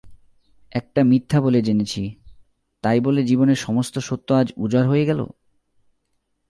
[0.71, 2.15] একটা মিথ্যা বলে জেনেছি,
[2.83, 5.19] তাই বলে জীবনের সমস্ত সত্য আজ উজাড় হয়ে গেল?